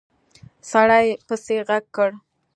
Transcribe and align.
سړي 0.69 1.07
پسې 1.27 1.57
غږ 1.67 1.83
کړ! 1.95 2.09